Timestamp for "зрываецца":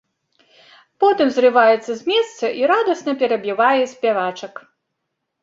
1.35-1.91